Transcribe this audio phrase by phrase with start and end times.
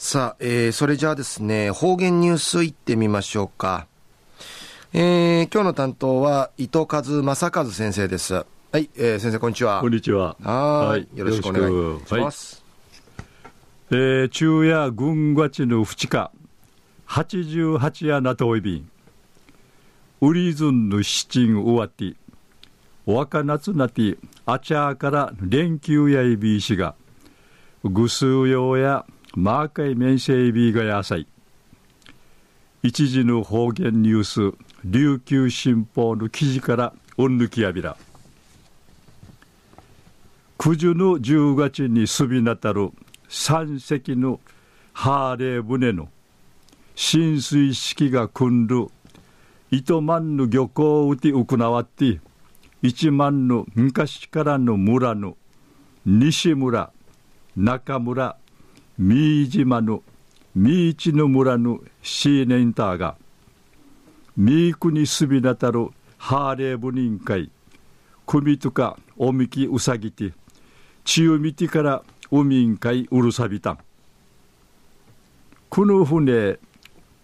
[0.00, 3.88] さあ、えー、それじゃあですね、方言ニュースいってみましょうか。
[4.92, 8.34] えー、今日の担当は伊藤和正和先生です。
[8.34, 8.44] は
[8.78, 9.80] い、えー、先生こんにちは。
[9.80, 10.36] こんにちは。
[10.40, 12.62] はい、よろしくお願いします。
[13.90, 16.30] はい、えー、昼夜軍月の二日、
[17.04, 18.88] 八十八夜なといびん。
[20.20, 22.14] ウリズンの七人終わって、
[23.04, 26.94] 若夏なて、あちゃから連休やいびいしが、
[27.82, 29.04] ぐすうようや、
[29.40, 31.24] マーカイメンセイビーがやさい。
[32.82, 37.96] 一時の方言ニュース、琉球新報の記事からうんぬきやびら
[40.58, 42.90] 九十の十月にすびなたる
[43.28, 44.40] 三隻の
[44.92, 46.08] ハーレー船の
[46.96, 48.88] 浸水式が組んる
[49.70, 52.20] 糸満の漁港をて行わって
[52.82, 55.36] 一万の昔からの村の
[56.04, 56.90] 西村
[57.56, 58.36] 中村
[58.98, 60.02] 三島の
[60.56, 63.16] 三市の村のシーネンターが
[64.36, 67.48] ミークにすびなたるハーレー部人会
[68.26, 70.32] 組とかおみきうさぎて
[71.04, 73.78] ちゆみてからうみん会うるさびたん。
[75.68, 76.58] この船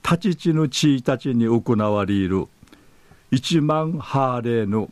[0.04, 2.46] 立ち地の地たちに行われる
[3.32, 4.90] 一万ハーレーの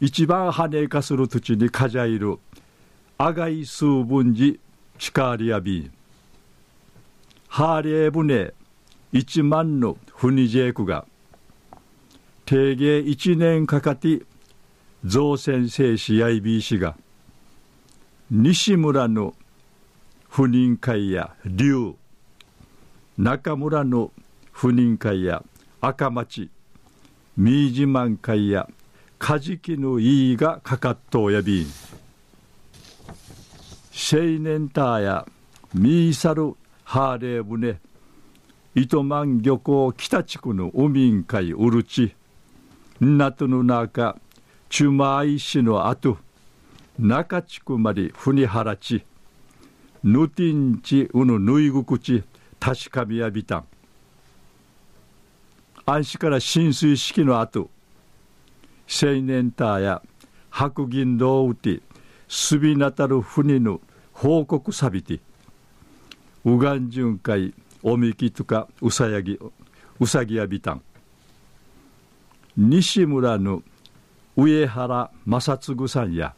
[0.00, 2.40] 一番羽化する土地にかじゃいる
[3.18, 4.56] あがい数分寺
[4.98, 5.90] しかりやび
[7.48, 8.54] ハーレー船
[9.12, 11.06] 一万の船ジェクが
[12.44, 14.22] 定芸一年かかって
[15.04, 16.96] 造船製紙やいびいしが
[18.30, 19.34] 西村の
[20.28, 21.94] 不妊会や龍
[23.16, 24.12] 中村の
[24.52, 25.42] 不妊会や
[25.80, 26.50] 赤町
[27.36, 28.68] 三島会や
[29.18, 31.66] カジキのいいがかかっとおやびん。
[33.98, 35.26] 青年ターや
[35.72, 37.80] ミーサルハーレー船
[38.74, 42.14] 糸満漁港北地区の海ん会うるち
[43.00, 44.18] なとの中、
[44.68, 46.18] チュマイ市の後、
[46.98, 49.02] 中地区までふにはらち、
[50.04, 52.22] ぬてんちうぬぬいぐくち、
[52.60, 53.64] 確かみやびたん。
[55.86, 57.70] 安市から浸水式の後、
[58.88, 60.02] 青年ターや
[60.50, 61.80] 白銀道うて、
[62.28, 63.80] すびなたる船の
[64.12, 65.20] 報告さびて、
[66.44, 69.38] うがんじゅんかい、おみきとかうさやぎ、
[70.00, 70.82] うさぎやびたん。
[72.56, 73.62] 西村の
[74.34, 76.34] 上原正嗣さんや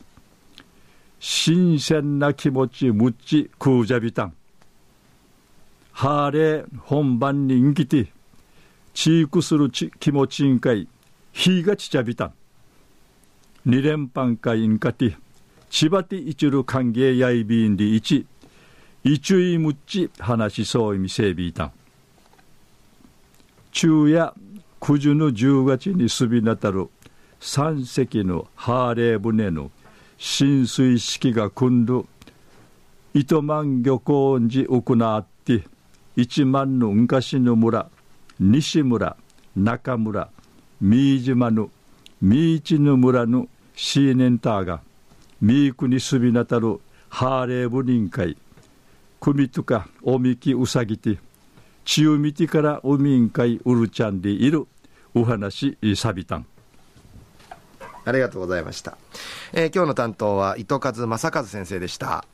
[1.21, 4.35] 新鮮な気持ちむっち空じゃびたん
[5.93, 8.13] ハーレー本番にんきて
[8.95, 10.89] チークするち気持ちんかい
[11.33, 12.33] ひがちちゃびたん
[13.65, 15.17] 二連番会んかて
[15.71, 18.27] 千葉ていちる歓迎やいびんでいち
[19.05, 21.73] いむっち話しそういみせびいたん。
[23.71, 24.35] 昼夜
[24.81, 26.89] 九十の十月にすびなたる
[27.41, 29.71] 三隻のハーレー船の
[30.17, 32.05] 浸水式が組んる
[33.15, 35.65] 糸満漁港に行って
[36.17, 37.89] 一万の昔の村
[38.41, 39.17] 西村
[39.57, 40.29] 中村
[40.81, 41.71] 三島の
[42.21, 44.65] 三市の村のシーネンター。
[44.65, 44.81] が
[45.41, 48.37] ミークにすびなたるハーレーブ人会。
[49.21, 51.19] 組とかおみきうさぎて
[51.85, 54.67] 血を見てからおみんかいうるちゃんでいる。
[55.15, 56.47] お話さびたん。
[58.05, 58.97] ありがとうございました、
[59.53, 62.25] えー、今日の担当は糸数正和先生でした。